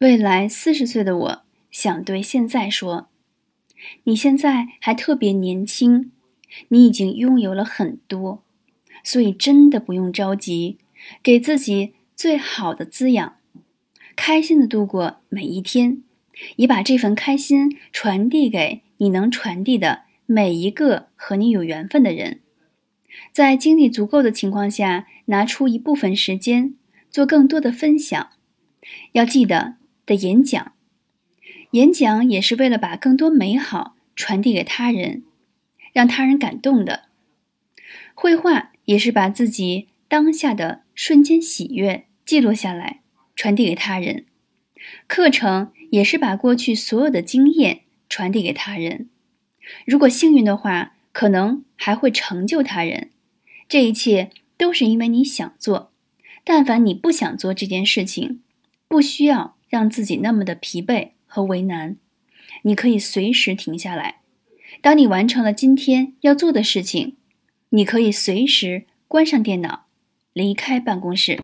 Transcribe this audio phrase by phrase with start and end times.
[0.00, 3.10] 未来四十岁的我想对现在说：
[4.04, 6.10] 你现在还特别年轻，
[6.68, 8.42] 你已经拥有了很多，
[9.04, 10.78] 所以真的不用着急，
[11.22, 13.36] 给自己最好的滋养，
[14.16, 16.02] 开心的度过每一天，
[16.56, 22.40] 也把这份开心传递给你能传递的每一个和你有缘分的人。
[23.32, 26.74] 在精力足够的情况下，拿出一部分时间
[27.10, 28.30] 做更多的分享。
[29.12, 29.79] 要记得。
[30.10, 30.72] 的演讲，
[31.70, 35.22] 演讲也是为了把更多美好传递给他人，
[35.92, 37.04] 让他人感动的。
[38.12, 43.02] 绘画也是把自己当下的瞬间喜悦记录下来，
[43.36, 44.24] 传递给他人。
[45.06, 49.08] 课程也是把过去所有的经验传递给他人。
[49.86, 53.10] 如果幸运的话，可能还会成就他人。
[53.68, 55.92] 这一切都是因为你想做。
[56.42, 58.40] 但凡你不想做这件事情，
[58.88, 59.54] 不需要。
[59.70, 61.96] 让自己那么的疲惫和为难，
[62.64, 64.16] 你可以随时停下来。
[64.82, 67.16] 当你完成了今天要做的事情，
[67.70, 69.86] 你可以随时关上电脑，
[70.32, 71.38] 离开办公室。